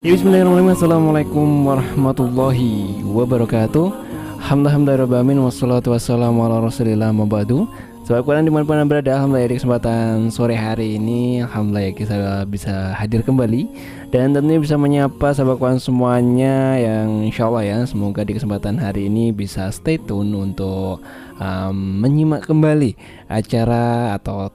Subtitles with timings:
[0.00, 0.72] Ya, Bismillahirrahmanirrahim.
[0.80, 3.92] Assalamualaikum warahmatullahi wabarakatuh.
[4.40, 7.68] Alhamdulillah wassalatu wassalamu ala rasulillah mabadu
[8.08, 12.16] Sobat Quran di mana pun berada Alhamdulillah di kesempatan sore hari ini Alhamdulillah ya kita
[12.48, 13.68] bisa hadir kembali.
[14.08, 19.12] Dan tentunya bisa menyapa sahabat Quran semuanya Yang insya Allah ya Semoga di kesempatan hari
[19.12, 21.04] ini bisa stay tune untuk
[21.36, 22.96] um, menyimak kembali
[23.28, 24.48] acara atau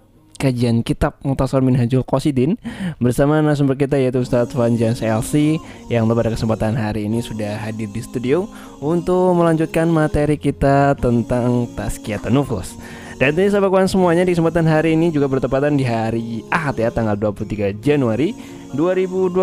[0.46, 2.62] kajian kitab Mutasar Minhajul Qasidin
[3.02, 5.58] bersama narasumber kita yaitu Ustadz Fanjans LC
[5.90, 8.46] yang pada kesempatan hari ini sudah hadir di studio
[8.78, 12.78] untuk melanjutkan materi kita tentang Tazkiyatun Nufus.
[13.18, 16.92] Dan ini sahabat kawan semuanya di kesempatan hari ini juga bertepatan di hari Ahad ya
[16.94, 18.36] tanggal 23 Januari
[18.76, 19.42] 2022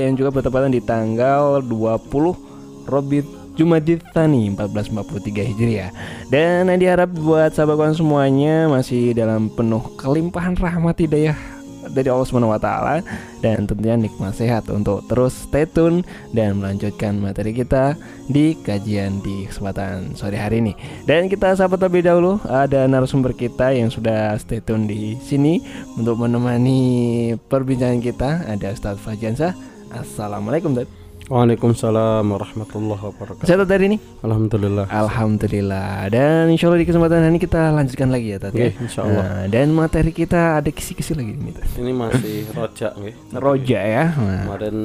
[0.00, 5.90] yang juga bertepatan di tanggal 20 Robit Jumadit Tani 1443 Hijriah
[6.28, 11.54] Dan yang diharap buat sahabat kawan semuanya masih dalam penuh kelimpahan rahmat hidayah
[11.90, 13.04] dari Allah Subhanahu wa taala
[13.44, 16.00] dan tentunya nikmat sehat untuk terus stay tune
[16.32, 17.98] dan melanjutkan materi kita
[18.30, 20.72] di kajian di kesempatan sore hari ini.
[21.04, 25.60] Dan kita sahabat terlebih dahulu ada narasumber kita yang sudah stay tune di sini
[25.98, 29.52] untuk menemani perbincangan kita ada Ustaz Fajansa.
[29.92, 31.03] Assalamualaikum Ustaz.
[31.24, 33.48] Waalaikumsalam warahmatullahi wabarakatuh.
[33.48, 33.96] Sehat dari ini?
[34.20, 34.84] Alhamdulillah.
[34.92, 36.12] Alhamdulillah.
[36.12, 38.60] Dan insya Allah di kesempatan ini kita lanjutkan lagi ya tadi.
[38.60, 39.24] Okay, insya Allah.
[39.24, 41.56] Nah, dan materi kita ada kisi-kisi lagi ini.
[41.80, 43.14] Ini masih rojak nih.
[43.44, 44.04] Rojak ya.
[44.20, 44.44] Nah.
[44.44, 44.76] Kemarin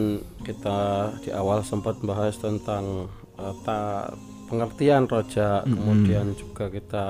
[0.47, 0.79] kita
[1.27, 4.07] di awal sempat bahas tentang uh, ta,
[4.47, 5.75] pengertian rojak, mm -hmm.
[5.75, 7.05] kemudian juga kita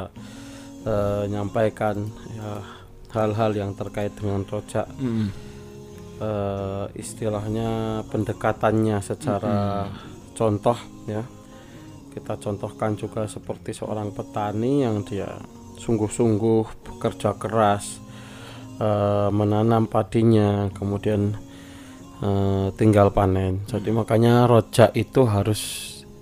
[0.89, 2.01] uh, nyampaikan
[2.33, 2.65] ya
[3.13, 4.89] hal-hal yang terkait dengan rojak.
[4.97, 5.48] Mm -hmm
[6.19, 10.35] uh, istilahnya pendekatannya secara hmm.
[10.35, 11.23] contoh ya
[12.13, 15.29] kita contohkan juga seperti seorang petani yang dia
[15.79, 18.03] sungguh-sungguh bekerja keras
[18.83, 21.37] uh, menanam padinya kemudian
[22.19, 25.61] uh, tinggal panen jadi makanya rojak itu harus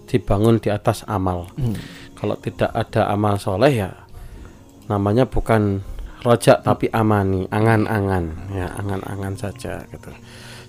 [0.07, 1.75] dibangun di atas amal hmm.
[2.15, 3.91] kalau tidak ada amal soleh ya
[4.87, 5.83] namanya bukan
[6.21, 10.11] rojak tapi amani, angan-angan, ya angan-angan saja gitu.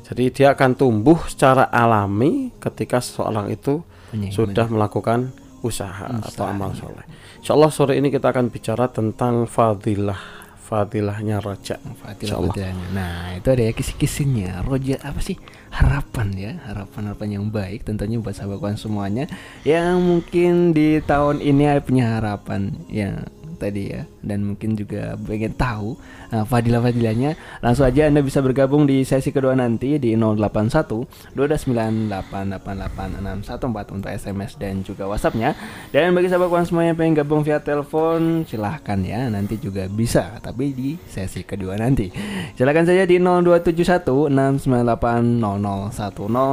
[0.08, 6.32] Jadi dia akan tumbuh secara alami ketika seseorang itu benar, sudah melakukan usaha Mustahil.
[6.32, 7.04] atau amal soleh.
[7.44, 10.16] Insya Allah sore ini kita akan bicara tentang fadilah
[10.64, 11.80] fadilahnya rojak.
[12.00, 12.86] Fadilah fadilahnya.
[12.92, 14.64] Nah itu ada ya kisi-kisinya.
[14.64, 15.36] Rojak apa sih
[15.68, 19.28] harapan ya harapan harapan yang baik tentunya buat sahabat semuanya
[19.68, 24.06] yang mungkin di tahun ini punya harapan yang tadi ya.
[24.22, 25.98] Dan mungkin juga pengen tahu
[26.30, 27.34] uh, fadilah-fadilahnya.
[27.60, 34.86] Langsung aja Anda bisa bergabung di sesi kedua nanti di 081 229888864 untuk SMS dan
[34.86, 35.58] juga WhatsAppnya.
[35.90, 39.26] Dan bagi sahabat kawan semua yang pengen gabung via telepon silahkan ya.
[39.28, 42.14] Nanti juga bisa tapi di sesi kedua nanti.
[42.54, 44.30] Silahkan saja di 0271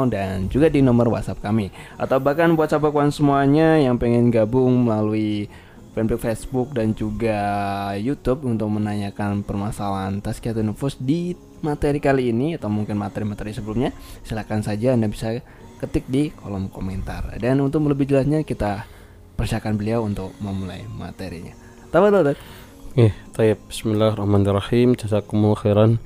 [0.10, 1.70] dan juga di nomor WhatsApp kami.
[2.00, 5.52] Atau bahkan buat sahabat kawan semuanya yang pengen gabung melalui
[5.96, 7.40] fanpage Facebook dan juga
[7.96, 11.32] YouTube untuk menanyakan permasalahan Tazkiyatun Nufus di
[11.64, 13.96] materi kali ini atau mungkin materi-materi sebelumnya
[14.28, 15.40] silahkan saja Anda bisa
[15.80, 18.84] ketik di kolom komentar dan untuk lebih jelasnya kita
[19.40, 21.56] persilakan beliau untuk memulai materinya
[21.90, 22.36] Tafadhol
[22.96, 24.96] Oke, okay, Bismillahirrahmanirrahim.
[24.96, 26.00] Jazakumullah khairan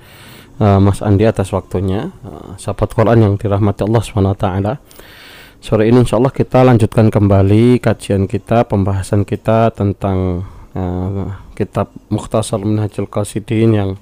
[0.58, 2.10] uh, Mas Andi atas waktunya.
[2.26, 4.74] Uh, sahabat Quran yang dirahmati Allah taala.
[5.59, 12.64] Sore ini insya Allah kita lanjutkan kembali kajian kita, pembahasan kita tentang uh, kitab Mukhtasar
[12.64, 14.00] Minhajul Qasidin yang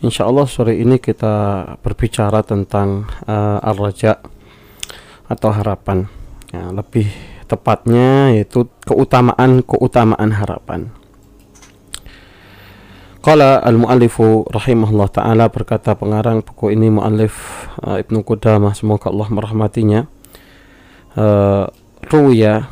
[0.00, 4.24] insya Allah sore ini kita berbicara tentang uh, ar-raja
[5.28, 6.08] atau harapan.
[6.56, 7.04] Ya, lebih
[7.44, 10.88] tepatnya yaitu keutamaan-keutamaan harapan.
[13.20, 20.21] Qala al-muallifu rahimahullah taala berkata pengarang buku ini muallif uh, Ibnu Qudamah semoga Allah merahmatinya
[21.16, 21.66] uh,
[22.08, 22.68] ruya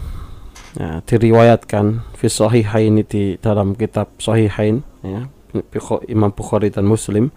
[0.77, 5.27] ya, diriwayatkan fi sahihain di dalam kitab sahihain ya
[6.07, 7.35] Imam Bukhari dan Muslim.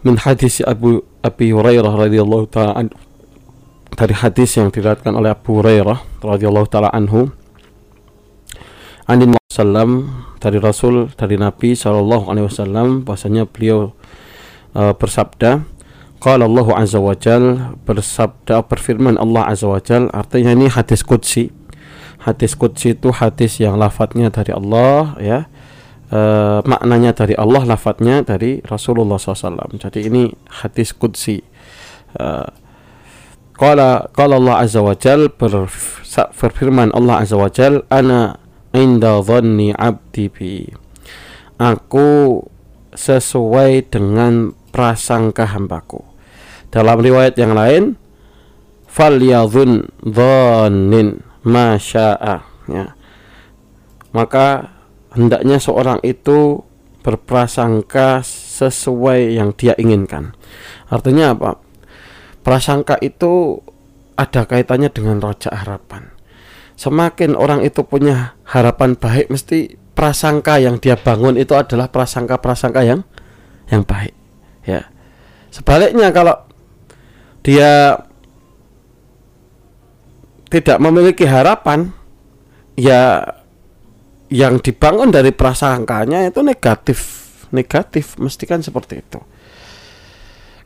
[0.00, 2.88] Min hadis Abu Abi Hurairah radhiyallahu taala
[3.92, 7.28] dari hadis yang diriwayatkan oleh Abu Hurairah radhiyallahu taala anhu.
[9.10, 9.90] Anin wasallam
[10.38, 13.92] dari Rasul dari Nabi Shallallahu alaihi wasallam bahasanya beliau
[14.72, 15.66] uh, bersabda
[16.20, 21.48] Qala Allah Azza wa Jal bersabda berfirman Allah Azza wa Jal artinya ini hadis qudsi.
[22.20, 25.48] Hadis qudsi itu hadis yang lafadznya dari Allah ya.
[26.12, 26.20] E,
[26.68, 29.80] maknanya dari Allah, lafadznya dari Rasulullah SAW.
[29.80, 30.28] Jadi ini
[30.60, 31.40] hadis qudsi.
[32.12, 32.26] E,
[33.56, 38.36] qala qala Allah Azza wa Jal berfirman Allah Azza wa Jal ana
[38.76, 40.68] inda dhanni abdi bi.
[41.56, 42.44] Aku
[42.92, 46.09] sesuai dengan prasangka hambaku
[46.70, 47.98] dalam riwayat yang lain
[48.90, 52.42] falyadhun dhannin masya'a.
[52.70, 52.94] Ya.
[54.10, 54.74] Maka
[55.14, 56.62] hendaknya seorang itu
[57.00, 60.34] berprasangka sesuai yang dia inginkan.
[60.90, 61.50] Artinya apa?
[62.42, 63.60] Prasangka itu
[64.18, 66.12] ada kaitannya dengan roja harapan.
[66.76, 73.04] Semakin orang itu punya harapan baik mesti prasangka yang dia bangun itu adalah prasangka-prasangka yang
[73.68, 74.16] yang baik.
[74.64, 74.88] Ya.
[75.52, 76.49] Sebaliknya kalau
[77.40, 77.96] dia
[80.50, 81.94] tidak memiliki harapan
[82.74, 83.22] ya
[84.30, 86.98] yang dibangun dari prasangkanya itu negatif
[87.50, 89.20] negatif mesti kan seperti itu.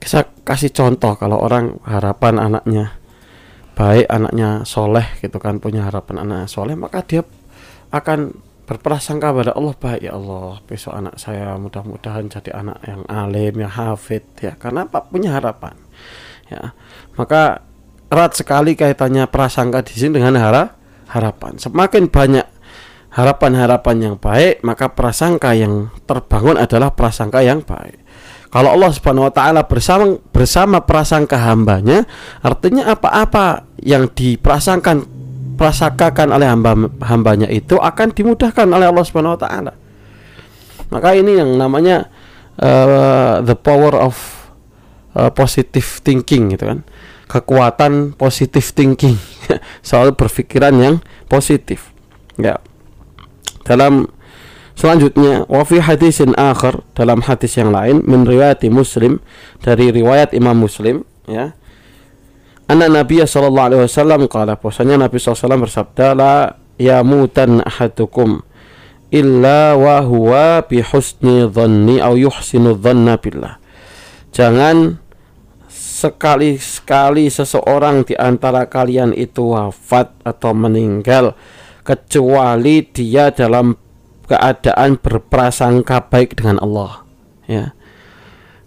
[0.01, 3.01] Kita kasih contoh kalau orang harapan anaknya
[3.73, 7.25] baik anaknya soleh gitu kan punya harapan anaknya soleh maka dia
[7.89, 13.55] akan berprasangka pada Allah baik ya Allah besok anak saya mudah-mudahan jadi anak yang alim
[13.61, 14.57] yang hafid ya.
[14.57, 15.05] Karena apa?
[15.05, 15.84] Punya harapan
[16.55, 16.65] ya.
[17.19, 17.67] Maka
[18.09, 20.79] erat sekali kaitannya prasangka di sini dengan hara,
[21.11, 21.59] harapan.
[21.59, 22.47] Semakin banyak
[23.15, 28.03] harapan-harapan yang baik maka prasangka yang terbangun adalah prasangka yang baik.
[28.51, 32.07] Kalau Allah Subhanahu wa taala bersama bersama prasangka hambanya
[32.39, 35.07] artinya apa-apa yang diprasangkan
[35.55, 36.75] prasangkakan oleh hamba
[37.07, 39.73] hambanya itu akan dimudahkan oleh Allah Subhanahu wa taala.
[40.91, 42.11] Maka ini yang namanya
[42.59, 44.44] uh, the power of
[45.15, 46.81] uh, positive thinking gitu kan.
[47.25, 49.17] Kekuatan positive thinking
[49.89, 50.97] soal berpikiran yang
[51.27, 51.91] positif.
[52.37, 52.61] Ya.
[53.65, 54.13] Dalam
[54.75, 58.27] selanjutnya wa fi hadisin akhar dalam hadis yang lain min
[58.75, 59.23] Muslim
[59.63, 61.55] dari riwayat Imam Muslim ya
[62.65, 68.41] Anak Nabi sallallahu alaihi wasallam kala bahwasanya Nabi SAW bersabda la yamutan ahadukum
[69.13, 73.61] illa wa huwa bi husni dhanni au yuhsinu dhanna billah.
[74.33, 74.97] Jangan
[75.95, 81.39] sekali-sekali seseorang di antara kalian itu wafat atau meninggal
[81.87, 83.79] kecuali dia dalam
[84.27, 87.07] keadaan berprasangka baik dengan Allah
[87.47, 87.71] ya.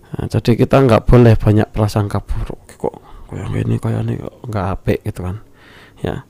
[0.08, 2.96] Nah, jadi kita nggak boleh banyak prasangka buruk kok.
[3.28, 5.44] Kayak gini kayak ini nggak apik gitu kan
[6.00, 6.24] ya.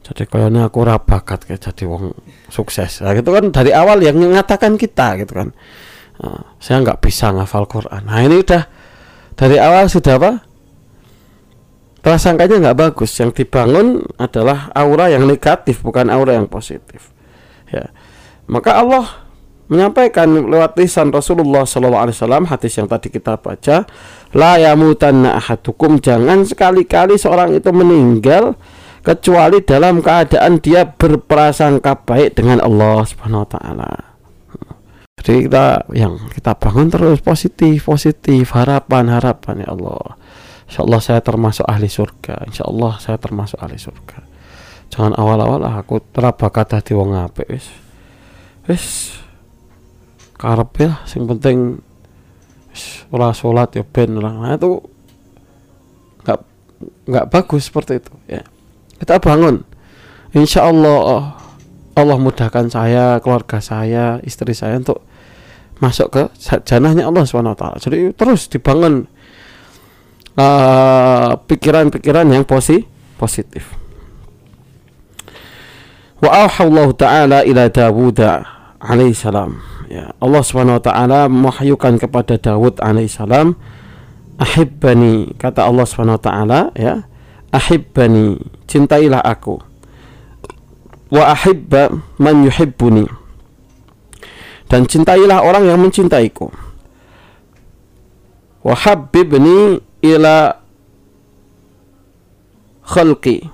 [0.00, 2.16] Jadi kayak ini aku rabakat kayak jadi wong
[2.48, 3.04] sukses.
[3.04, 5.52] Nah, gitu kan dari awal yang mengatakan kita gitu kan.
[6.24, 8.08] Nah, saya nggak bisa ngafal Quran.
[8.08, 8.77] Nah ini udah
[9.38, 10.32] dari awal sudah apa?
[12.02, 13.14] Prasangkanya nggak bagus.
[13.22, 17.14] Yang dibangun adalah aura yang negatif bukan aura yang positif.
[17.70, 17.94] Ya.
[18.50, 19.28] Maka Allah
[19.70, 23.86] menyampaikan lewat lisan Rasulullah SAW hadis yang tadi kita baca
[24.34, 26.02] la yamutanna ahadukum.
[26.02, 28.58] Jangan sekali-kali seorang itu meninggal
[29.06, 34.07] kecuali dalam keadaan dia berprasangka baik dengan Allah Subhanahu wa taala.
[35.18, 40.14] Jadi kita yang kita bangun terus positif, positif, harapan, harapan ya Allah.
[40.68, 42.46] Insya Allah saya termasuk ahli surga.
[42.46, 44.18] Insya Allah saya termasuk ahli surga.
[44.88, 47.66] Jangan awal-awal ah, aku terabakat hati wong apik wis.
[48.68, 49.18] Wis
[50.38, 51.82] karep ya sing penting
[53.10, 54.78] ora sholat ya ben lah nah itu
[56.22, 56.40] nggak
[57.10, 58.46] nggak bagus seperti itu ya
[59.02, 59.66] kita bangun
[60.30, 61.34] insya Allah
[61.98, 65.02] Allah mudahkan saya keluarga saya istri saya untuk
[65.78, 66.22] masuk ke
[66.66, 69.06] janahnya Allah swt jadi terus dibangun
[70.38, 72.86] uh, pikiran-pikiran uh, yang posi
[73.18, 73.74] positif.
[76.22, 78.18] Wa Allah taala ila Dawud
[78.78, 79.58] alaihi salam.
[79.90, 80.42] Ya Allah
[80.78, 83.56] taala mewahyukan kepada Daud alaihissalam
[84.38, 85.86] ahibbani kata Allah
[86.20, 87.06] taala ya
[87.50, 88.38] ahibbani
[88.70, 89.58] cintailah aku.
[91.08, 91.88] Wa ahibba
[92.20, 93.17] man yuhibbuni
[94.68, 96.52] dan cintailah orang yang mencintaiku.
[98.60, 100.52] Wa habbibni ila
[102.84, 103.48] khalqi.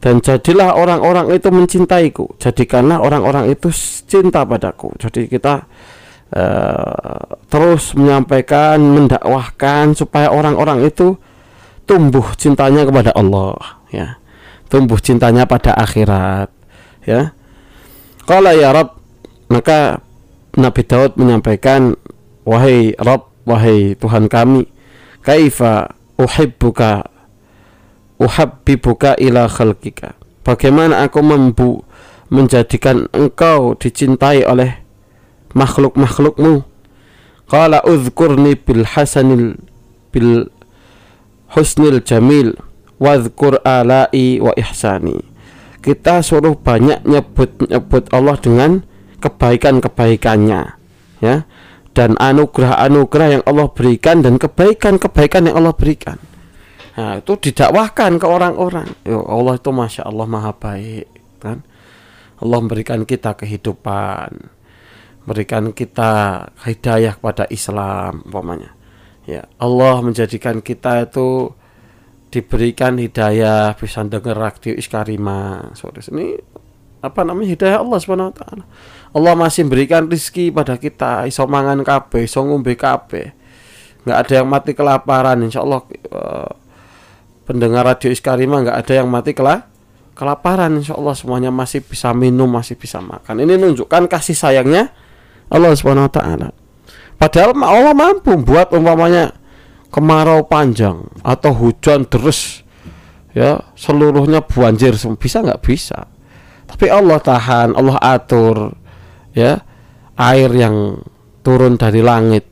[0.00, 2.24] Dan jadilah orang-orang itu mencintaiku.
[2.40, 3.68] Jadikanlah orang-orang itu
[4.08, 4.88] cinta padaku.
[4.96, 5.68] Jadi kita
[6.32, 11.18] uh, terus menyampaikan mendakwahkan supaya orang-orang itu
[11.84, 13.58] tumbuh cintanya kepada Allah
[13.92, 14.16] ya.
[14.72, 16.50] Tumbuh cintanya pada akhirat
[17.04, 17.35] ya
[18.26, 18.98] kalau ya Rob
[19.48, 20.02] maka
[20.58, 21.94] Nabi Daud menyampaikan
[22.42, 24.66] wahai Rob wahai Tuhan kami
[25.22, 27.06] kaifa uhibbuka
[28.18, 30.16] uhabbibuka ila khalqika?
[30.44, 31.82] Bagaimana aku mampu
[32.32, 34.82] menjadikan engkau dicintai oleh
[35.52, 36.64] makhluk-makhlukmu?
[37.46, 39.54] Qala udhkurni bil hasanil
[40.10, 40.50] bil
[41.54, 42.58] husnil jamil
[42.98, 45.35] wadhkur alai wa ihsani
[45.86, 48.82] kita suruh banyak nyebut-nyebut Allah dengan
[49.22, 50.62] kebaikan-kebaikannya
[51.22, 51.36] ya
[51.96, 56.20] dan anugerah-anugerah yang Allah berikan dan kebaikan-kebaikan yang Allah berikan.
[56.96, 58.88] Nah, itu didakwahkan ke orang-orang.
[59.00, 61.08] Ya Allah itu masya Allah maha baik,
[61.40, 61.64] kan?
[62.36, 64.28] Allah memberikan kita kehidupan,
[65.24, 68.76] berikan kita hidayah kepada Islam, umpamanya.
[69.24, 71.56] Ya, Allah menjadikan kita itu
[72.36, 75.72] diberikan hidayah bisa dengar radio Iskarima.
[75.72, 76.36] Sore ini
[77.00, 78.64] apa namanya hidayah Allah Subhanahu wa taala.
[79.16, 83.32] Allah masih berikan rizki pada kita, iso mangan kabeh, iso ngombe kabeh.
[84.04, 85.80] Enggak ada yang mati kelaparan insyaallah
[86.12, 86.50] uh,
[87.48, 89.70] pendengar radio Iskarima enggak ada yang mati kelak
[90.16, 94.88] kelaparan insya Allah semuanya masih bisa minum masih bisa makan ini menunjukkan kasih sayangnya
[95.52, 96.48] Allah Subhanahu Wa Taala
[97.20, 99.36] padahal Allah mampu buat umpamanya
[99.90, 102.66] kemarau panjang atau hujan deras
[103.36, 106.08] ya seluruhnya banjir bisa nggak bisa?
[106.66, 108.74] Tapi Allah tahan Allah atur
[109.36, 109.62] ya
[110.16, 111.00] air yang
[111.44, 112.48] turun dari langit.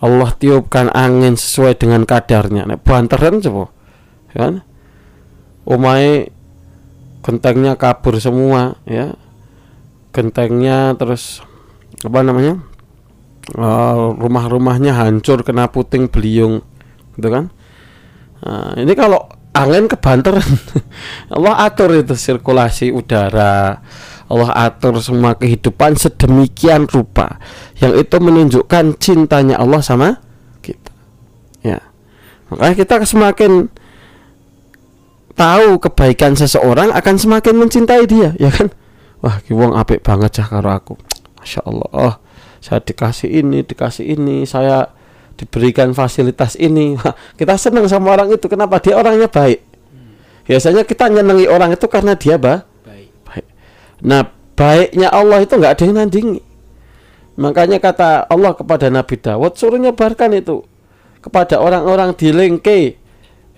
[0.00, 2.64] Allah tiupkan angin sesuai dengan kadarnya.
[2.64, 3.68] Nek banteran coba
[4.32, 4.64] kan?
[5.68, 6.32] Umai
[7.20, 9.12] gentengnya kabur semua ya.
[10.16, 11.44] Gentengnya terus
[12.00, 12.64] apa namanya
[13.56, 16.62] uh, rumah-rumahnya hancur kena puting beliung
[17.16, 17.50] gitu kan?
[18.40, 20.38] Nah, ini kalau angin kebanter
[21.34, 23.82] Allah atur itu sirkulasi udara
[24.30, 27.42] Allah atur semua kehidupan sedemikian rupa
[27.82, 30.22] yang itu menunjukkan cintanya Allah sama
[30.62, 30.94] kita.
[31.66, 31.82] Ya.
[32.46, 33.66] Makanya kita semakin
[35.34, 38.70] tahu kebaikan seseorang akan semakin mencintai dia ya kan?
[39.20, 40.94] Wah wong apik banget cah karo aku.
[41.42, 41.90] Masya Allah.
[41.90, 42.14] Oh
[42.60, 44.92] saya dikasih ini dikasih ini saya
[45.40, 47.00] diberikan fasilitas ini.
[47.40, 48.44] Kita senang sama orang itu.
[48.44, 48.76] Kenapa?
[48.84, 49.64] Dia orangnya baik.
[50.44, 53.08] Biasanya kita nyenangi orang itu karena dia bah baik.
[53.24, 53.46] baik.
[54.04, 56.42] Nah baiknya Allah itu nggak ada yang nandingi.
[57.40, 60.66] Makanya kata Allah kepada Nabi Dawud suruh nyebarkan itu
[61.20, 62.96] kepada orang-orang di Lengke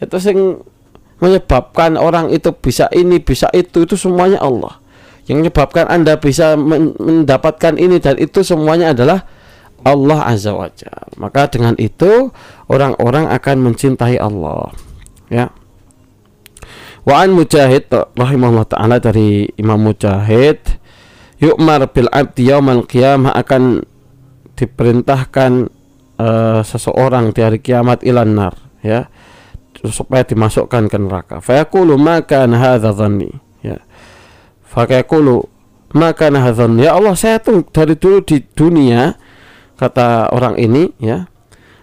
[0.03, 0.61] itu sing
[1.23, 4.82] menyebabkan orang itu bisa ini bisa itu itu semuanya Allah
[5.31, 9.27] yang menyebabkan anda bisa mendapatkan ini dan itu semuanya adalah
[9.83, 12.31] Allah azza wajalla maka dengan itu
[12.71, 14.71] orang-orang akan mencintai Allah
[15.31, 15.51] ya
[17.03, 20.63] Wa an Mujahid rahimahullah taala dari Imam Mujahid
[21.43, 23.83] yu'mar bil abdi yaumal qiyamah akan
[24.55, 25.67] diperintahkan
[26.23, 28.55] uh, seseorang di hari kiamat ilan nar
[28.87, 29.11] ya
[29.83, 31.37] supaya dimasukkan ke neraka.
[31.43, 33.35] Fayaqulu maka hadza dhanni.
[34.73, 34.89] Ya.
[34.89, 35.45] Fayaqulu
[35.93, 39.21] maka hadza Ya Allah, saya tuh dari dulu di dunia
[39.77, 41.29] kata orang ini ya.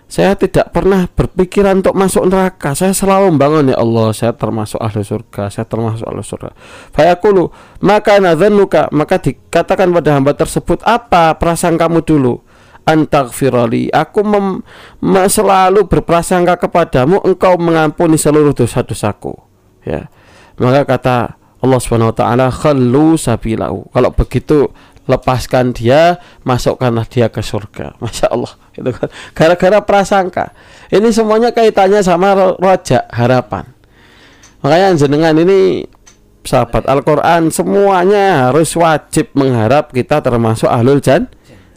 [0.10, 2.74] Saya tidak pernah berpikiran untuk masuk neraka.
[2.74, 6.50] Saya selalu membangun ya Allah, saya termasuk ahli surga, saya termasuk ahli surga.
[6.98, 7.54] Fayaqulu
[7.86, 12.42] maka nadzanuka maka dikatakan pada hamba tersebut apa perasaan kamu dulu?
[12.90, 14.46] antagfirali aku mem,
[15.30, 19.38] selalu berprasangka kepadamu engkau mengampuni seluruh dosa-dosaku
[19.86, 20.10] ya
[20.58, 23.92] maka kata Allah Subhanahu wa taala khallu sabilahu.
[23.92, 24.72] Kalau begitu
[25.10, 27.96] lepaskan dia masukkanlah dia ke surga.
[28.04, 28.54] Masya Allah.
[28.78, 30.56] Itu kan gara-gara prasangka.
[30.88, 33.68] Ini semuanya kaitannya sama roja harapan.
[34.64, 35.88] Makanya jenengan ini
[36.48, 41.28] sahabat Al-Quran semuanya harus wajib mengharap kita termasuk ahlul jan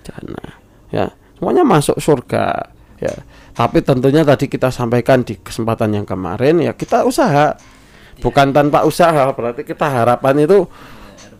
[0.07, 0.62] jannah.
[0.95, 2.71] Ya semuanya masuk surga.
[3.03, 3.15] Ya
[3.53, 7.53] tapi tentunya tadi kita sampaikan di kesempatan yang kemarin ya kita usaha
[8.23, 10.64] bukan tanpa usaha berarti kita harapan itu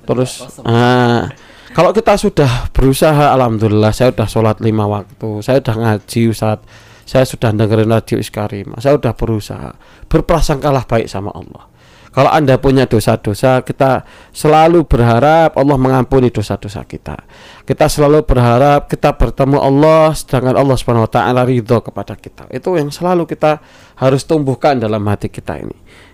[0.03, 1.31] terus ah
[1.73, 6.59] kalau kita sudah berusaha alhamdulillah saya sudah sholat lima waktu saya sudah ngaji Ustaz
[7.07, 9.71] saya sudah dengerin radio Iskarim saya sudah berusaha
[10.11, 11.73] berprasangkalah baik sama Allah
[12.13, 14.05] kalau Anda punya dosa-dosa, kita
[14.37, 17.25] selalu berharap Allah mengampuni dosa-dosa kita.
[17.65, 22.53] Kita selalu berharap kita bertemu Allah sedangkan Allah Subhanahu wa taala ridho kepada kita.
[22.53, 23.65] Itu yang selalu kita
[23.97, 25.73] harus tumbuhkan dalam hati kita ini.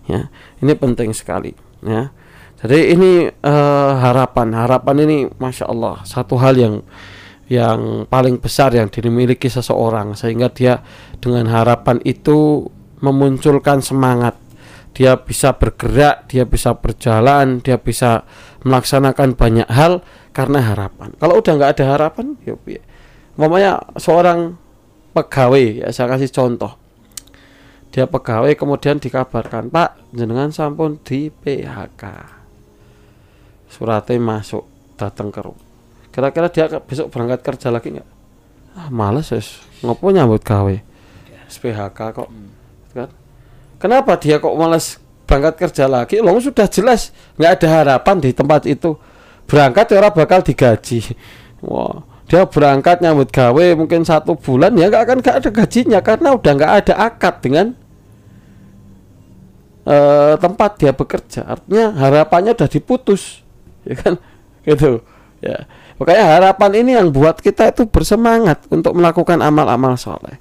[0.09, 0.33] Ya.
[0.65, 1.53] Ini penting sekali,
[1.85, 2.09] ya.
[2.59, 6.75] Jadi ini uh, harapan, harapan ini masya Allah satu hal yang
[7.47, 10.83] yang paling besar yang dimiliki seseorang sehingga dia
[11.23, 12.67] dengan harapan itu
[12.99, 14.35] memunculkan semangat
[14.99, 18.27] dia bisa bergerak, dia bisa berjalan, dia bisa
[18.67, 20.03] melaksanakan banyak hal
[20.35, 21.15] karena harapan.
[21.23, 22.59] Kalau udah nggak ada harapan, ya,
[23.39, 24.59] mamanya seorang
[25.15, 26.75] pegawai, ya saya kasih contoh.
[27.99, 32.31] Dia pegawai kemudian dikabarkan, Pak, jenengan sampun di PHK.
[33.67, 35.59] Suratnya masuk, datang ke rumah.
[36.15, 38.09] Kira-kira dia besok berangkat kerja lagi nggak?
[38.79, 39.43] Ah, males ya,
[39.83, 40.79] ngopo nyambut gawe.
[41.51, 42.31] PHK kok.
[42.31, 42.55] Hmm.
[42.95, 43.11] Kan?
[43.83, 46.23] Kenapa dia kok malas berangkat kerja lagi?
[46.23, 48.95] Loh sudah jelas nggak ada harapan di tempat itu.
[49.51, 51.03] Berangkat ya orang bakal digaji.
[51.67, 56.39] Wah, dia berangkat nyambut gawe mungkin satu bulan ya nggak akan nggak ada gajinya karena
[56.39, 57.75] udah nggak ada akad dengan
[59.89, 61.49] uh, tempat dia bekerja.
[61.49, 63.41] Artinya harapannya udah diputus
[63.89, 64.21] ya kan?
[64.69, 65.01] Gitu.
[65.41, 65.65] Ya.
[65.97, 70.37] Makanya harapan ini yang buat kita itu bersemangat untuk melakukan amal-amal soleh.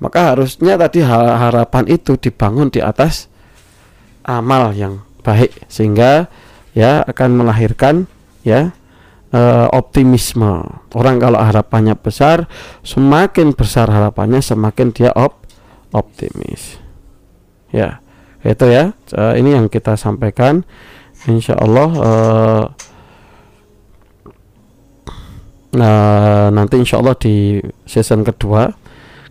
[0.00, 3.28] Maka harusnya tadi harapan itu dibangun di atas
[4.26, 6.28] amal yang baik sehingga
[6.76, 8.10] ya akan melahirkan
[8.44, 8.74] ya
[9.32, 10.62] uh, optimisme.
[10.92, 12.50] Orang kalau harapannya besar,
[12.82, 15.46] semakin besar harapannya semakin dia op
[15.94, 16.76] optimis.
[17.72, 18.04] Ya,
[18.46, 18.94] itu ya.
[19.12, 20.62] Uh, ini yang kita sampaikan.
[21.26, 21.90] Insya Allah.
[21.98, 22.64] Uh,
[25.76, 28.72] nah nanti insya Allah di season kedua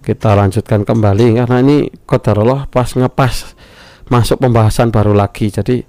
[0.06, 3.58] kita lanjutkan kembali karena ini kodarullah pas ngepas
[4.14, 5.82] masuk pembahasan baru lagi jadi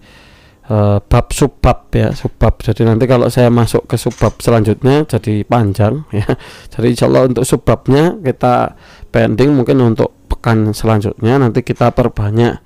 [0.73, 6.09] uh, bab subbab ya subbab jadi nanti kalau saya masuk ke subbab selanjutnya jadi panjang
[6.17, 6.25] ya
[6.73, 8.81] jadi insya Allah untuk subbabnya kita
[9.13, 12.65] pending mungkin untuk pekan selanjutnya nanti kita perbanyak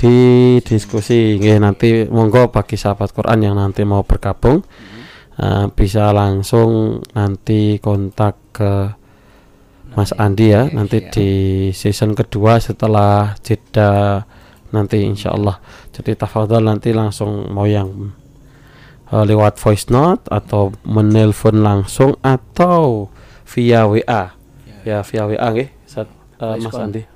[0.00, 0.16] di
[0.64, 4.64] diskusi ya, nanti monggo bagi sahabat Quran yang nanti mau bergabung
[5.36, 8.96] uh, bisa langsung nanti kontak ke
[9.92, 11.30] Mas Andi ya nanti di
[11.76, 14.24] season kedua setelah jeda
[14.72, 15.60] nanti insya Allah
[15.92, 18.16] jadi tafadhol nanti langsung mau yang
[19.12, 23.12] uh, lewat voice note atau menelpon langsung atau
[23.52, 24.24] via WA ya,
[24.80, 25.68] ya via WA nggih
[26.40, 27.09] uh, Mas Andi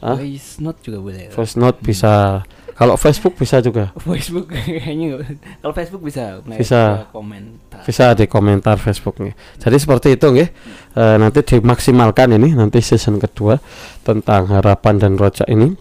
[0.00, 2.42] voice note juga boleh voice note bisa
[2.78, 3.90] kalau Facebook bisa juga.
[4.06, 5.18] Facebook kayaknya
[5.58, 6.38] kalau Facebook bisa.
[6.46, 7.82] Bisa komentar.
[7.82, 9.34] Bisa di komentar Facebooknya.
[9.58, 10.46] Jadi seperti itu nggih.
[10.94, 13.58] E, nanti dimaksimalkan ini nanti season kedua
[14.06, 15.74] tentang harapan dan rojak ini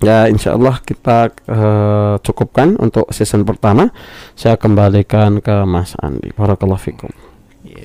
[0.00, 3.92] ya insya Allah kita uh, cukupkan untuk season pertama
[4.32, 7.29] saya kembalikan ke Mas Andi Barakallahu fikum Ya,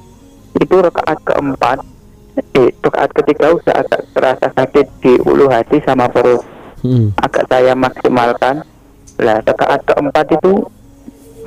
[0.58, 1.78] itu rakaat keempat,
[2.58, 6.42] eh, rakaat ketiga sudah agak terasa sakit di ulu hati sama perut.
[6.82, 7.12] Hmm.
[7.20, 8.66] Agak saya maksimalkan.
[9.20, 10.64] Lah rakaat keempat itu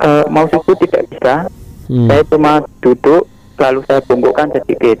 [0.00, 1.46] uh, mau susu tidak bisa
[1.90, 2.08] hmm.
[2.10, 3.28] saya cuma duduk
[3.58, 4.98] lalu saya bungkukkan sedikit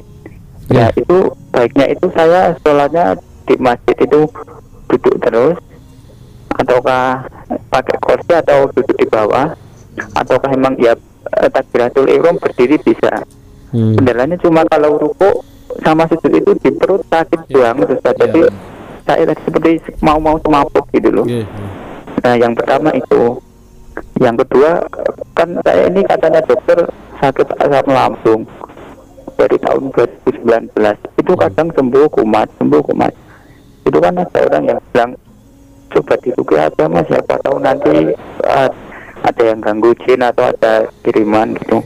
[0.70, 0.90] yeah.
[0.92, 1.16] ya itu
[1.50, 4.20] baiknya itu saya sholatnya di masjid itu
[4.88, 5.56] duduk terus
[6.54, 7.26] ataukah
[7.68, 9.52] pakai kursi atau duduk di bawah
[10.14, 10.94] ataukah memang ya
[11.42, 13.26] eh, takbiratul ihram berdiri bisa
[13.74, 13.98] hmm.
[13.98, 15.42] kendalanya cuma kalau ruku
[15.82, 17.74] sama sujud itu di perut sakit yeah.
[17.74, 18.14] banget Ustaz.
[18.22, 18.54] jadi yeah.
[19.04, 21.46] saya tadi seperti mau mau semaput gitu loh yeah.
[22.22, 23.42] nah yang pertama itu
[24.18, 24.82] yang kedua
[25.34, 26.78] kan saya ini katanya dokter
[27.18, 28.42] sakit asam lambung
[29.34, 30.70] baru tahun 2019
[31.18, 33.12] itu kadang sembuh kumat sembuh kumat.
[33.84, 35.12] Itu kan ada orang yang bilang
[35.90, 37.06] coba dirukyah aja mas?
[37.10, 38.14] Siapa tahu nanti
[38.46, 38.70] uh,
[39.24, 41.82] ada yang ganggu jin atau ada kiriman gitu.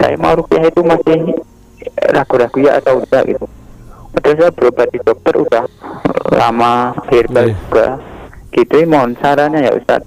[0.00, 1.16] Saya mau rukyah itu masih
[2.12, 3.46] ragu-ragu ya atau enggak gitu.
[4.16, 5.64] Padahal saya berobat di dokter udah
[6.32, 7.54] lama herbal Iya.
[7.54, 7.86] juga.
[8.48, 10.02] Gitu mohon sarannya ya Ustaz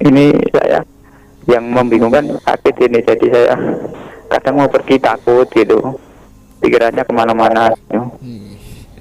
[0.00, 0.80] ini saya
[1.48, 3.54] yang membingungkan sakit ini jadi saya
[4.30, 5.78] kadang mau pergi takut gitu
[6.60, 8.00] pikirannya ke mana-mana gitu.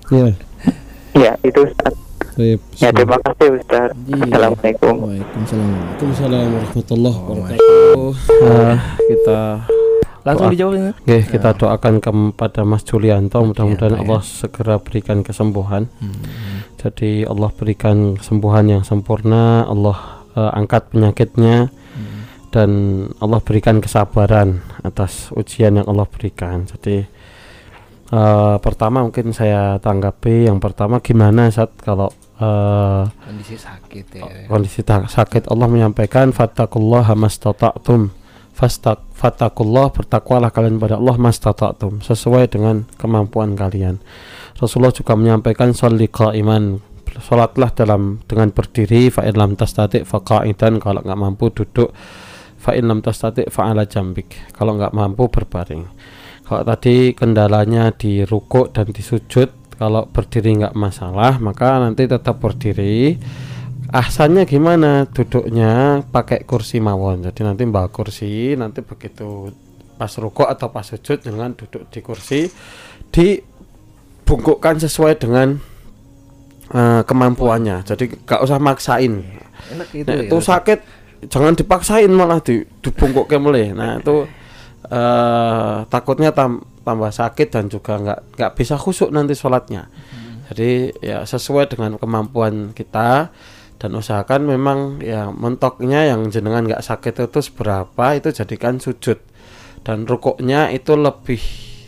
[0.10, 0.28] Iya.
[1.14, 1.94] ya itu Ustaz
[2.34, 2.60] Baik.
[2.80, 4.24] ya terima kasih Ustaz Iya.
[4.26, 5.70] Assalamualaikum Waalaikumsalam.
[5.70, 8.12] Waalaikumsalam warahmatullahi wabarakatuh.
[8.44, 8.78] Eh,
[9.12, 9.40] kita
[10.20, 10.54] Langsung Doa.
[10.54, 10.92] dijawab ya.
[11.00, 14.20] Oke, kita doakan kepada Mas Julianto mudah-mudahan Julianto, ya.
[14.20, 15.88] Allah segera berikan kesembuhan.
[16.04, 16.68] Hmm.
[16.76, 22.22] Jadi Allah berikan kesembuhan yang sempurna, Allah eh, angkat penyakitnya Hmm.
[22.54, 22.70] dan
[23.18, 26.70] Allah berikan kesabaran atas ujian yang Allah berikan.
[26.70, 27.02] Jadi
[28.10, 34.24] eh, pertama mungkin saya tanggapi yang pertama gimana saat kalau eh, Kondisi sakit ya.
[34.48, 38.10] kondisi sakit Allah menyampaikan fattakullaha mastata'tum
[38.56, 44.00] fastak fattakullah bertakwalah kalian pada Allah mastata'tum sesuai dengan kemampuan kalian
[44.60, 46.84] Rasulullah juga menyampaikan sholli qa'iman
[47.30, 51.94] salatlah dalam dengan berdiri fa in lam tastati fa qa'idan kalau nggak mampu duduk
[52.58, 55.86] fa in lam tastati fa ala jambik kalau nggak mampu berbaring.
[56.42, 62.42] Kalau tadi kendalanya di rukuk dan di sujud kalau berdiri nggak masalah maka nanti tetap
[62.42, 63.14] berdiri.
[63.90, 65.06] Ahsannya gimana?
[65.10, 67.26] Duduknya pakai kursi mawon.
[67.26, 69.54] Jadi nanti bawa kursi nanti begitu
[69.98, 72.50] pas rukuk atau pas sujud dengan duduk di kursi.
[73.14, 75.69] Dibungkukkan sesuai dengan
[76.70, 77.82] eh, kemampuannya.
[77.84, 79.26] Jadi gak usah maksain.
[79.70, 80.24] Enak gitu Nah, ya.
[80.30, 80.80] itu sakit
[81.28, 84.24] jangan dipaksain malah di dibungkuk mulai nah itu
[84.88, 89.92] eh takutnya tam- tambah sakit dan juga nggak nggak bisa khusuk nanti sholatnya.
[90.50, 93.30] Jadi ya sesuai dengan kemampuan kita
[93.78, 99.20] dan usahakan memang ya mentoknya yang jenengan nggak sakit itu seberapa itu jadikan sujud.
[99.86, 101.40] Dan rukuknya itu lebih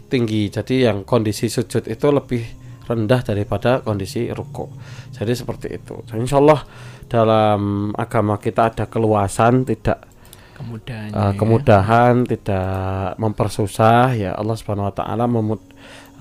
[0.07, 0.51] tinggi.
[0.53, 2.43] Jadi yang kondisi sujud itu lebih
[2.91, 4.69] rendah daripada kondisi rukuk
[5.15, 6.61] jadi seperti itu Dan insya Allah
[7.07, 10.07] dalam agama kita ada keluasan tidak
[10.55, 11.09] kemudahan.
[11.11, 15.71] uh, kemudahan tidak mempersusah ya Allah Subhanahu wa taala memud-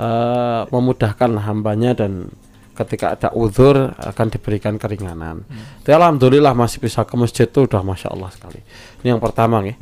[0.01, 2.33] uh, memudahkan hambanya dan
[2.75, 5.45] ketika ada uzur akan diberikan keringanan.
[5.85, 8.65] Tapi alhamdulillah masih bisa ke masjid itu udah masya Allah sekali.
[9.05, 9.77] Ini yang pertama nih.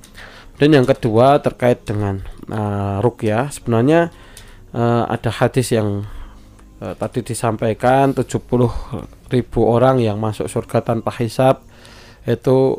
[0.59, 2.19] Dan yang kedua terkait dengan
[2.51, 4.11] uh, ruqyah sebenarnya
[4.75, 6.11] uh, ada hadis yang
[6.83, 11.61] uh, tadi disampaikan 70 ribu orang yang masuk surga tanpa hisab
[12.29, 12.77] itu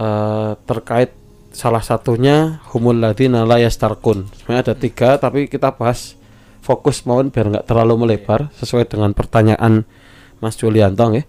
[0.00, 1.12] eh, terkait
[1.54, 4.26] salah satunya humul ladina la yastarkun.
[4.32, 6.18] Sebenarnya ada tiga tapi kita bahas
[6.64, 9.86] fokus mohon biar nggak terlalu melebar sesuai dengan pertanyaan
[10.42, 11.24] Mas Julianto ya.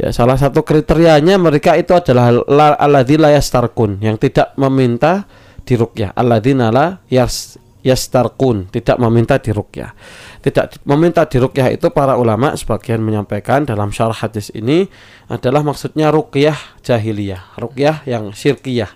[0.00, 5.28] Ya salah satu kriterianya mereka itu adalah la alladzi la yastarkun yang tidak meminta
[5.68, 6.16] diruqyah.
[6.16, 9.92] Alladzina la yas yastarkun tidak meminta diruqyah.
[10.40, 14.88] Tidak meminta diruqyah itu para ulama sebagian menyampaikan dalam syarah hadis ini
[15.28, 18.92] adalah maksudnya ruqyah jahiliyah, ruqyah yang syirkiyah.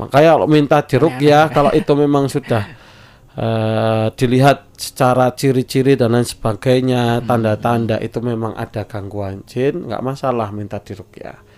[0.00, 2.64] Makanya kalau minta diruqyah kalau itu memang sudah
[3.44, 10.48] eh, dilihat secara ciri-ciri dan lain sebagainya, tanda-tanda itu memang ada gangguan jin, nggak masalah
[10.52, 11.50] minta diruqyah.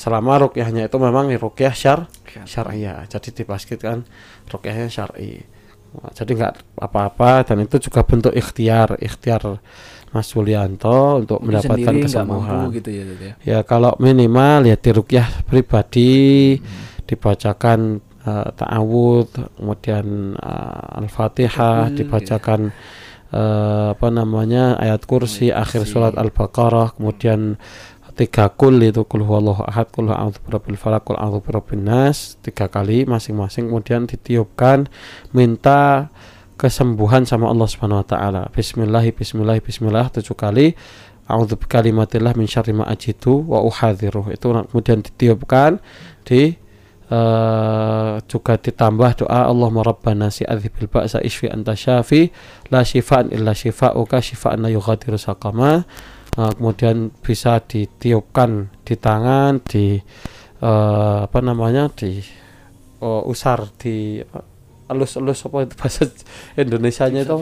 [0.00, 2.08] Selama ruqyahnya itu memang ruqyah syar
[2.48, 3.04] syariah.
[3.04, 4.00] Jadi dipastikan
[4.48, 5.59] ruqyahnya syar'i.
[5.90, 9.58] Jadi nggak apa-apa dan itu juga bentuk ikhtiar, ikhtiar
[10.10, 12.66] Mas Yulianto untuk Mungkin mendapatkan kesembuhan.
[12.74, 13.32] gitu ya, Dad, ya.
[13.46, 16.58] Ya kalau minimal ya dirukyah pribadi
[17.06, 22.60] dibacakan eh, ta'awudz, kemudian eh, Al-Fatihah, Betul, dibacakan
[23.30, 27.58] eh, apa namanya ayat kursi akhir surat Al-Baqarah, kemudian
[28.20, 32.68] tiga kul itu kul huwallahu ahad kul a'udzu birabbil falaq kul a'udzu birabbin nas tiga
[32.68, 34.92] kali masing-masing kemudian ditiupkan
[35.32, 36.12] minta
[36.60, 38.42] kesembuhan sama Allah Subhanahu wa taala.
[38.52, 40.76] Bismillah bismillah bismillah tujuh kali.
[41.24, 44.28] A'udzu bikalimatillah min syarri ma ajidu wa uhadziruh.
[44.28, 45.80] Itu kemudian ditiupkan
[46.28, 46.60] di
[47.08, 52.28] eh, juga ditambah doa Allahumma rabbana si adzibil ba'sa isfi anta syafi
[52.68, 55.88] la syifaan illa syifauka syifaan la yughadiru saqama.
[56.40, 60.00] Eh, kemudian bisa ditiupkan di tangan di
[60.64, 62.16] eh, apa namanya di
[63.04, 64.24] oh, usar di
[64.88, 66.08] elus-elus apa itu bahasa
[66.56, 67.36] Indonesianya itu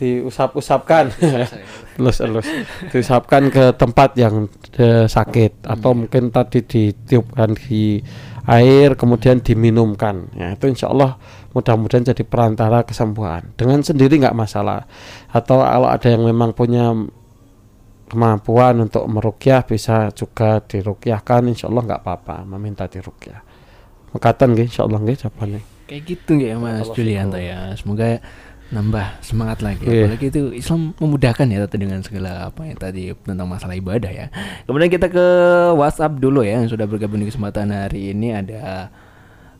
[0.00, 1.12] diusap-usapkan.
[2.00, 2.46] Elus-elus.
[2.88, 4.46] Diusapkan ke tempat yang
[4.78, 7.98] eh, sakit atau mungkin tadi ditiupkan di
[8.46, 10.30] air kemudian diminumkan.
[10.38, 11.18] Ya itu insya Allah
[11.50, 13.52] mudah-mudahan jadi perantara kesembuhan.
[13.58, 14.86] Dengan sendiri nggak masalah.
[15.34, 16.94] Atau kalau ada yang memang punya
[18.10, 23.38] kemampuan untuk merukyah bisa juga dirukyahkan insya Allah nggak apa-apa meminta dirukyah.
[24.10, 25.62] Mengatakan gitu insya Allah gitu jawabannya.
[25.86, 27.70] Kayak gitu ya Mas Allah Julianto ya.
[27.78, 28.18] Semoga
[28.70, 29.82] nambah semangat lagi.
[29.86, 30.10] Iya.
[30.10, 34.26] apalagi itu Islam memudahkan ya tadi dengan segala apa ya tadi tentang masalah ibadah ya.
[34.66, 35.26] Kemudian kita ke
[35.78, 38.90] WhatsApp dulu ya yang sudah bergabung di kesempatan hari ini ada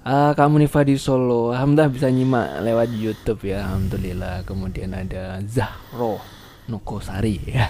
[0.03, 1.55] uh, Kak Munifa di Solo.
[1.55, 4.43] Alhamdulillah bisa nyimak lewat YouTube ya Alhamdulillah.
[4.43, 6.40] Kemudian ada Zahro
[6.71, 7.37] Nokosari.
[7.45, 7.69] Ya.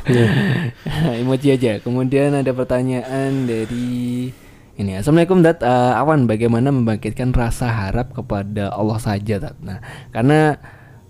[1.21, 1.81] Emoji aja.
[1.81, 4.29] Kemudian ada pertanyaan dari
[4.77, 4.93] ini.
[4.97, 10.57] Assalamualaikum Dat Eh, Awan bagaimana membangkitkan rasa harap kepada Allah saja Tat Nah karena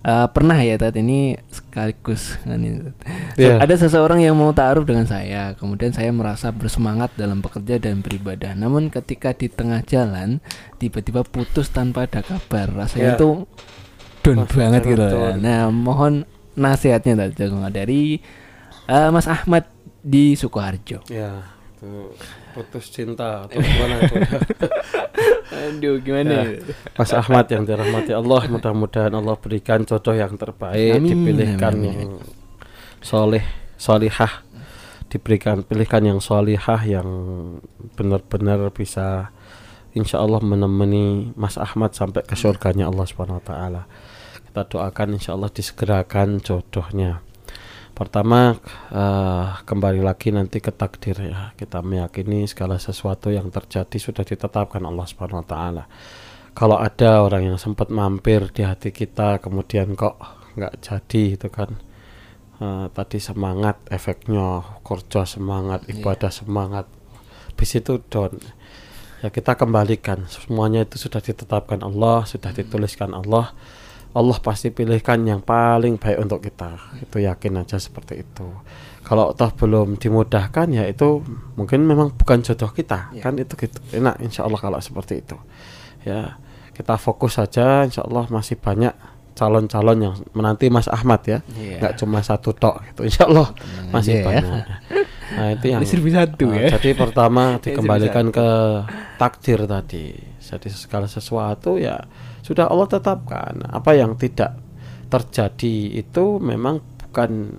[0.01, 2.95] eh, pernah ya Tat ini sekaligus kan ini, Tat.
[3.39, 3.63] Iya.
[3.63, 5.55] ada seseorang yang mau taruh dengan saya.
[5.55, 8.51] Kemudian saya merasa bersemangat dalam bekerja dan beribadah.
[8.55, 10.43] Namun ketika di tengah jalan
[10.75, 12.67] tiba-tiba putus tanpa ada kabar.
[12.71, 13.17] Rasanya Iya.
[13.19, 13.29] itu
[14.21, 15.41] down banget gitu down.
[15.41, 17.31] nah mohon nasihatnya
[17.71, 18.19] dari
[18.87, 19.67] eh, Mas Ahmad
[20.01, 21.05] di Sukoharjo.
[21.07, 22.13] Ya itu
[22.53, 24.15] putus cinta atau gimana itu?
[25.49, 26.45] Aduh gimana?
[26.45, 26.61] Ya.
[26.93, 32.13] Mas Ahmad yang dirahmati Allah mudah-mudahan Allah berikan jodoh yang terbaik Amin, dipilihkan amin, yang
[33.01, 33.41] soleh
[33.81, 34.45] solihah
[35.09, 37.09] diberikan pilihkan yang solihah yang
[37.97, 39.33] benar-benar bisa
[39.97, 43.81] insya Allah menemani Mas Ahmad sampai ke surganya Allah Subhanahu Wa Taala
[44.51, 47.23] kita doakan insya Allah disegerakan jodohnya.
[47.95, 48.59] Pertama
[48.91, 51.55] eh, kembali lagi nanti ke takdir ya.
[51.55, 55.83] Kita meyakini segala sesuatu yang terjadi sudah ditetapkan Allah Subhanahu Wa Taala.
[56.51, 60.19] Kalau ada orang yang sempat mampir di hati kita kemudian kok
[60.59, 61.79] nggak jadi itu kan
[62.61, 66.85] Eh, tadi semangat efeknya kerja semangat ibadah semangat
[67.49, 68.37] habis itu down.
[69.25, 70.29] Ya kita kembalikan.
[70.29, 73.57] Semuanya itu sudah ditetapkan Allah sudah dituliskan Allah
[74.11, 78.47] Allah pasti pilihkan yang paling baik untuk kita itu yakin aja seperti itu
[79.01, 81.23] kalau toh belum dimudahkan ya itu
[81.55, 83.23] mungkin memang bukan jodoh kita Ya.
[83.23, 85.35] kan itu gitu enak insya Allah kalau seperti itu
[86.03, 86.35] ya
[86.71, 88.91] kita fokus saja insya Allah masih banyak
[89.31, 91.79] calon-calon yang menanti Mas Ahmad ya Iya.
[91.79, 94.23] nggak cuma satu tok gitu insya Allah Tenang masih ya.
[94.27, 94.43] banyak
[95.31, 96.69] nah itu yang satu Nah, ya.
[96.75, 98.47] Jadi pertama dikembalikan ke
[99.15, 100.11] takdir tadi.
[100.43, 102.03] Jadi segala sesuatu ya
[102.41, 103.65] sudah Allah tetapkan.
[103.65, 104.57] Apa yang tidak
[105.07, 107.57] terjadi itu memang bukan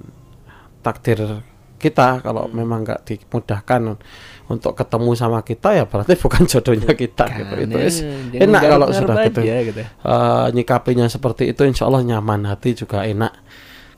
[0.81, 1.43] takdir
[1.77, 2.23] kita.
[2.23, 2.55] Kalau Hmm.
[2.55, 3.99] memang nggak dimudahkan
[4.47, 7.55] untuk ketemu sama kita ya berarti bukan jodohnya kita gitu.
[7.59, 9.41] Itu is- jangan enak kalau sudah gitu.
[9.43, 9.81] aja gitu.
[9.83, 13.33] Eh, nyikapinya seperti itu insya Allah nyaman hati juga enak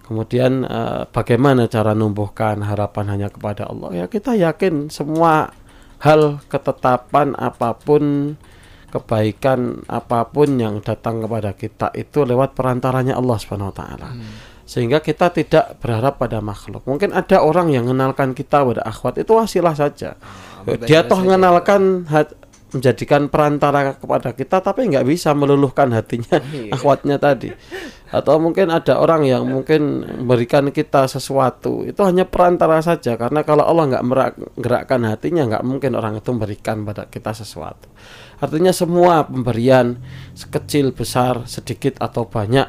[0.05, 5.49] kemudian eh, bagaimana cara numbuhkan harapan hanya kepada Allah ya kita yakin semua
[5.99, 8.37] hal ketetapan apa pun
[8.95, 14.09] kebaikan apa pun yang datang kepada kita itu lewat perantaranya Allah Subhanahu wa taala.
[14.65, 16.87] Sehingga kita tidak berharap pada makhluk.
[16.87, 20.15] Mungkin ada orang yang mengenalkan kita pada akhwat itu wasilah saja.
[20.87, 22.07] Dia toh mengenalkan
[22.75, 26.75] menjadikan perantara kepada kita tapi nggak bisa meluluhkan hatinya Iya.
[26.75, 27.55] akhwatnya tadi.
[28.11, 33.15] Atau mungkin ada orang yang mungkin memberikan kita sesuatu itu hanya perantara saja.
[33.15, 34.05] Karena kalau Allah nggak
[34.59, 37.87] gerakkan hatinya nggak mungkin orang itu memberikan pada kita sesuatu
[38.43, 39.99] artinya semua pemberian
[40.35, 42.67] sekecil besar sedikit atau banyak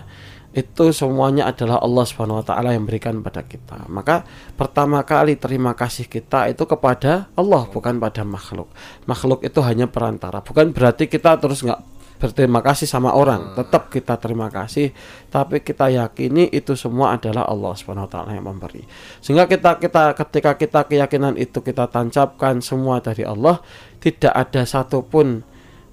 [0.55, 3.91] itu semuanya adalah Allah Subhanahu wa taala yang berikan pada kita.
[3.91, 4.23] Maka
[4.55, 8.71] pertama kali terima kasih kita itu kepada Allah bukan pada makhluk.
[9.03, 10.39] Makhluk itu hanya perantara.
[10.39, 13.51] Bukan berarti kita terus nggak berterima kasih sama orang.
[13.59, 14.95] Tetap kita terima kasih,
[15.27, 18.87] tapi kita yakini itu semua adalah Allah Subhanahu wa taala yang memberi.
[19.19, 23.59] Sehingga kita kita ketika kita keyakinan itu kita tancapkan semua dari Allah,
[23.99, 25.43] tidak ada satupun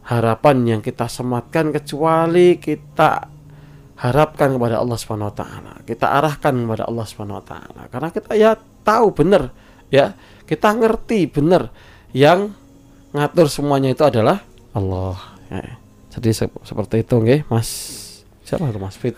[0.03, 3.29] harapan yang kita sematkan kecuali kita
[4.03, 5.73] harapkan kepada Allah Subhanahu wa taala.
[5.87, 7.83] Kita arahkan kepada Allah Subhanahu wa taala.
[7.87, 9.55] Karena kita ya tahu benar
[9.95, 11.71] ya, kita ngerti benar
[12.11, 12.51] yang
[13.15, 14.43] ngatur semuanya itu adalah
[14.75, 15.17] Allah.
[15.53, 15.79] Ya.
[16.13, 17.71] Jadi se- seperti itu nggih, Mas.
[18.43, 19.15] Siapa itu Mas Fit?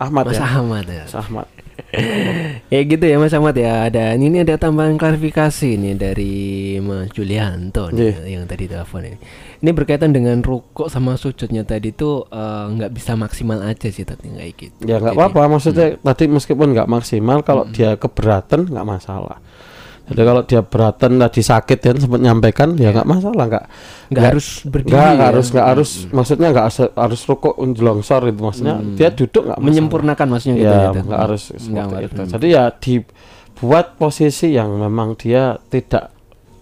[0.00, 0.46] Ahmad Mas ya.
[0.46, 1.04] Ahmad ya.
[1.04, 1.46] Mas Ahmad.
[2.72, 3.90] Ya gitu ya Mas Ahmad ya.
[3.90, 6.34] Ada ini ada tambahan klarifikasi nih dari
[6.78, 8.38] Mas Julianto nih, Iya.
[8.38, 9.18] yang tadi telepon ini.
[9.60, 14.30] Ini berkaitan dengan rukuk sama sujudnya tadi tuh eh, nggak bisa maksimal aja sih tadi
[14.30, 14.78] kayak gitu.
[14.86, 19.42] Ya nggak apa-apa, maksudnya tadi meskipun nggak maksimal, kalau dia keberatan nggak masalah.
[20.10, 23.64] Jadi kalau dia beratan tadi sakit kan sempat nyampaikan ya nggak masalah nggak
[24.10, 24.90] nggak harus berdiri.
[24.90, 25.22] nggak ya.
[25.30, 26.66] harus nggak harus maksudnya nggak
[26.98, 31.00] harus, rukuk unjelongsor itu maksudnya dia duduk nggak menyempurnakan maksudnya gitu ya gitu.
[31.06, 32.10] nggak harus Nggak seperti harus.
[32.10, 32.22] itu.
[32.34, 36.10] Jadi ya dibuat posisi yang memang dia tidak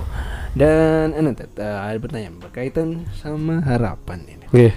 [0.52, 4.44] Dan Tet, uh, ada pertanyaan berkaitan sama harapan ini.
[4.52, 4.76] Oke.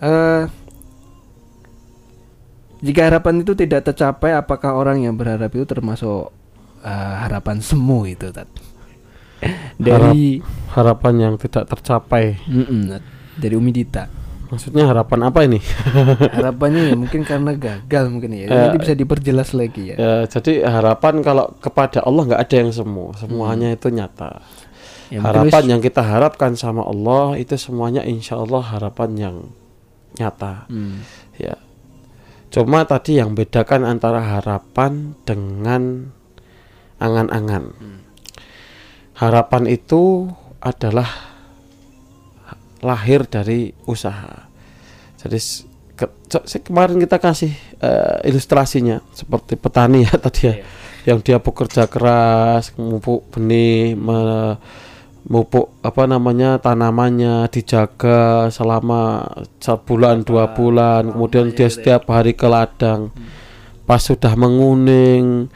[0.00, 0.42] Eh,
[2.80, 6.32] jika harapan itu tidak tercapai, apakah orang yang berharap itu termasuk
[6.80, 8.48] eh, harapan semu itu, Tat?
[9.80, 10.44] Dari
[10.76, 12.36] Harapan yang tidak tercapai.
[12.44, 13.04] Mm-mm, Tat.
[13.40, 14.04] dari Umi Dita.
[14.50, 15.62] Maksudnya harapan apa ini?
[16.36, 18.50] Harapannya ya mungkin karena gagal mungkin ya.
[18.50, 19.96] Nanti bisa diperjelas lagi ya.
[19.96, 24.42] ya, jadi harapan kalau kepada Allah nggak ada yang semu, semuanya itu nyata.
[25.06, 29.36] Ya, harapan yang kita harapkan sama Allah itu semuanya insya Allah harapan yang
[30.18, 30.66] nyata.
[30.66, 31.06] Hmm.
[31.38, 31.54] Ya.
[32.50, 36.10] Cuma tadi yang bedakan antara harapan dengan
[36.98, 37.70] angan-angan.
[39.14, 40.26] Harapan itu
[40.58, 41.06] adalah
[42.82, 44.50] lahir dari usaha.
[45.20, 45.38] Jadi
[45.94, 50.64] ke- kemarin kita kasih eh, ilustrasinya seperti petani ya tadi ya, Iya.
[51.06, 54.56] yang dia bekerja keras, memupuk benih, me-
[55.30, 59.30] memupuk apa namanya tanamannya dijaga selama
[59.62, 63.14] sebulan dua bulan, kemudian dia setiap hari ke ladang,
[63.86, 65.46] pas sudah menguning,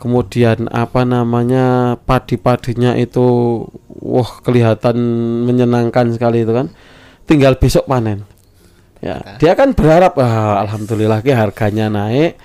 [0.00, 3.68] kemudian apa namanya padi-padinya itu
[4.00, 4.96] wah kelihatan
[5.44, 6.72] menyenangkan sekali itu kan.
[7.28, 8.24] Tinggal besok panen.
[9.04, 12.40] Ya dia kan berharap ah, alhamdulillah ke harganya naik.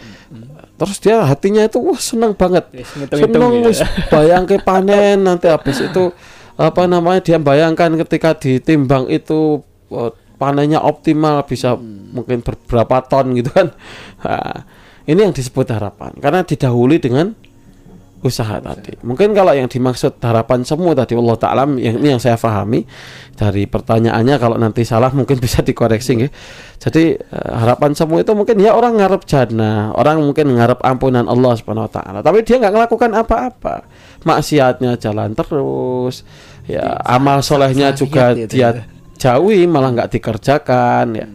[0.76, 2.68] Terus dia hatinya itu wah senang banget.
[3.08, 3.88] Senang wis ya.
[4.12, 6.12] bayang ke panen nanti habis itu
[6.58, 11.78] apa namanya dia bayangkan ketika ditimbang itu eh, panennya optimal bisa
[12.14, 13.72] mungkin beberapa ton gitu kan.
[14.24, 14.64] Nah,
[15.04, 16.16] ini yang disebut harapan.
[16.16, 17.36] Karena didahului dengan
[18.24, 18.96] usaha tadi.
[19.04, 22.88] Mungkin kalau yang dimaksud harapan semua tadi Allah taala yang ini yang saya pahami
[23.36, 26.32] dari pertanyaannya kalau nanti salah mungkin bisa dikoreksi nggih.
[26.80, 31.52] Jadi eh, harapan semua itu mungkin ya orang ngarep jannah, orang mungkin ngarep ampunan Allah
[31.60, 33.84] Subhanahu wa taala, tapi dia nggak melakukan apa-apa.
[34.24, 36.24] Maksiatnya jalan terus.
[36.64, 38.84] Ya, amal solehnya juga itu dia ya.
[39.20, 41.28] jauhi malah nggak dikerjakan ya.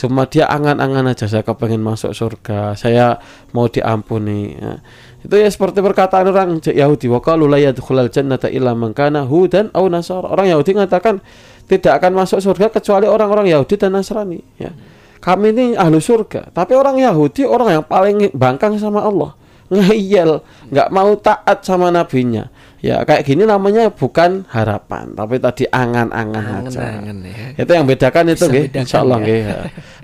[0.00, 3.20] Cuma dia angan-angan aja saya kepengen masuk surga, saya
[3.52, 4.56] mau diampuni.
[4.56, 4.80] ya.
[5.20, 9.84] Itu ya seperti perkataan orang Yahudi, wa la yadkhulal jannata illa man kana hudan aw
[9.86, 10.32] nasara.
[10.32, 11.20] Orang Yahudi mengatakan
[11.68, 14.72] tidak akan masuk surga kecuali orang-orang Yahudi dan Nasrani, ya.
[15.20, 19.36] Kami ini ahlu surga, tapi orang Yahudi orang yang paling bangkang sama Allah.
[19.70, 22.50] Ngeyel, nggak mau taat sama nabinya.
[22.80, 26.80] Ya kayak gini namanya bukan harapan, tapi tadi angan-angan aja.
[26.96, 27.36] Angan-angan ya.
[27.60, 29.58] Itu yang bedakan itu Bisa nggih, bedakan insyaallah ya.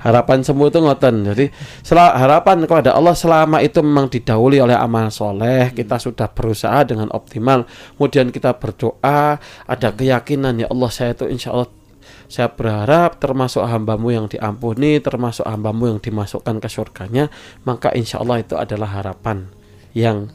[0.04, 1.14] Harapan semua itu ngoten.
[1.32, 1.44] Jadi
[1.96, 7.64] harapan kepada Allah selama itu memang didahului oleh amal soleh, kita sudah berusaha dengan optimal,
[7.96, 11.72] kemudian kita berdoa, ada keyakinan ya Allah saya itu insyaallah
[12.26, 17.32] saya berharap termasuk hambamu yang diampuni, termasuk hambamu yang dimasukkan ke surganya,
[17.64, 19.48] maka insya Allah itu adalah harapan
[19.94, 20.28] yang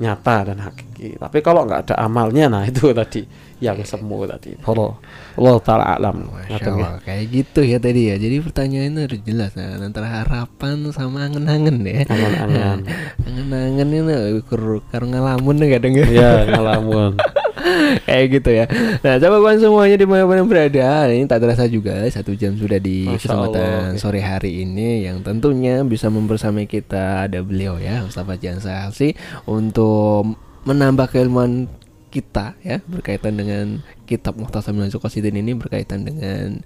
[0.00, 0.91] nyata dan hakiki.
[1.18, 3.22] Tapi kalau nggak ada amalnya, nah itu tadi
[3.62, 4.58] yang semu tadi.
[4.66, 4.98] Allah,
[5.38, 6.16] Allah taala alam.
[6.26, 6.66] Nggih.
[6.66, 8.16] Allah, kayak gitu ya tadi ya.
[8.18, 12.02] Jadi pertanyaannya harus jelas nah, antara harapan sama angen-angen ya.
[12.10, 12.78] Angan-angan.
[13.26, 16.06] Angen-angen ini ukur karo ngalamun ya kadang ya.
[16.10, 17.14] ya ngalamun.
[18.06, 18.64] kayak gitu ya.
[19.02, 21.06] Nah, coba kawan semuanya di mana yang berada.
[21.08, 24.00] Ini tak terasa juga satu jam sudah di Masya kesempatan Allah.
[24.00, 29.14] sore hari ini yang tentunya bisa membersamai kita ada beliau ya Mustafa Jansa Halsi
[29.46, 31.66] untuk menambah keilmuan
[32.12, 36.60] kita ya berkaitan dengan kitab Muhtasar Minhajul Qasidin ini berkaitan dengan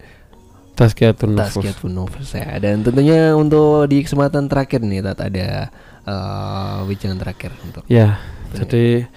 [0.77, 1.57] Tazkiyatun nufus.
[1.57, 2.61] Tazkiyatun Nufus ya.
[2.61, 5.73] Dan tentunya untuk di kesempatan terakhir nih Tat ada
[6.05, 8.21] uh, wijangan terakhir untuk Ya,
[8.53, 9.09] jadi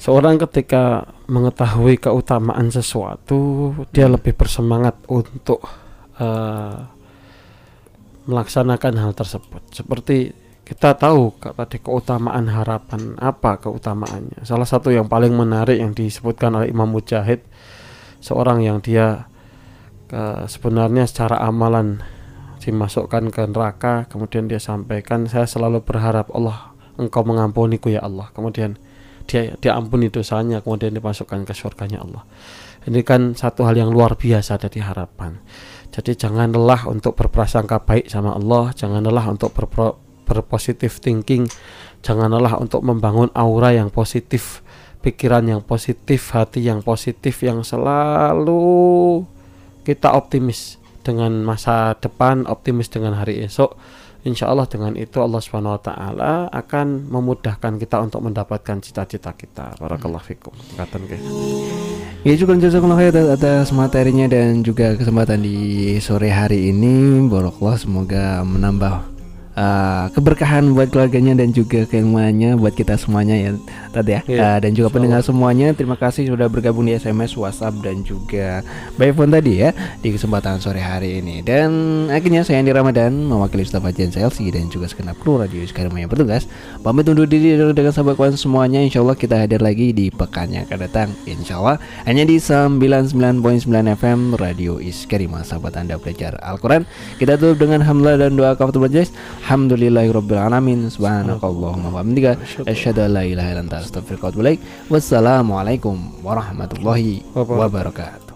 [0.00, 5.62] seorang ketika mengetahui keutamaan sesuatu, dia lebih bersemangat untuk
[6.18, 6.76] eh,
[8.26, 9.62] melaksanakan hal tersebut.
[9.70, 14.46] Seperti kita tahu ke- tadi keutamaan harapan apa keutamaannya.
[14.46, 17.42] Salah satu yang paling menarik yang disebutkan oleh Imam Mujahid,
[18.22, 19.26] seorang yang dia
[20.12, 22.00] eh, sebenarnya secara amalan
[22.62, 28.30] dimasukkan ke neraka, kemudian dia sampaikan, saya selalu berharap Allah engkau mengampuniku ya Allah.
[28.30, 28.78] Kemudian
[29.26, 32.22] dia dia ampuni dosanya kemudian dimasukkan ke surganya Allah.
[32.82, 35.38] Ini kan satu hal yang luar biasa dari harapan.
[35.92, 41.44] Jadi jangan lelah untuk berprasangka baik sama Allah jangan lelah untuk berpro, berpositif thinking
[42.00, 44.64] jangan lelah untuk membangun aura yang positif
[45.04, 49.26] pikiran yang positif hati yang positif yang selalu
[49.82, 53.74] kita optimis dengan masa depan, optimis dengan hari esok.
[54.22, 59.74] Insya Allah dengan itu Allah Subhanahu Wa Taala akan memudahkan kita untuk mendapatkan cita-cita kita.
[59.82, 60.54] Barakallahu fikum.
[60.78, 61.18] Katakan ke.
[62.22, 67.18] Ya juga jazakallah khair atas materinya dan juga kesempatan di sore hari ini.
[67.26, 69.11] Barakallah semoga menambah
[69.56, 73.50] uh, keberkahan buat keluarganya dan juga keilmuannya buat kita semuanya ya
[73.92, 74.20] tadi ya.
[74.28, 78.02] Iya, Uh, dan juga insya pendengar semuanya terima kasih sudah bergabung di SMS, WhatsApp dan
[78.02, 78.60] juga
[78.98, 79.70] by phone tadi ya
[80.02, 81.40] di kesempatan sore hari ini.
[81.44, 81.70] Dan
[82.10, 86.10] akhirnya saya Andi Ramadan mewakili staf Ajian Chelsea dan juga segenap kru radio sekarang yang
[86.10, 86.50] bertugas
[86.82, 88.82] pamit undur diri dengan sahabat kawan semuanya.
[88.82, 91.08] Insya Allah kita hadir lagi di pekan yang akan datang.
[91.24, 96.84] Insya Allah hanya di 99.9 FM Radio Iskarima sahabat anda belajar Al-Quran.
[97.16, 99.14] Kita tutup dengan hamdalah dan doa kafatul majlis.
[99.42, 100.86] Alhamdulillahirabbil alamin.
[100.86, 104.62] Subhanakallahumma wa bihamdika asyhadu an la ilaha atubu ilaik.
[104.86, 108.31] Wassalamualaikum warahmatullahi wabarakatuh.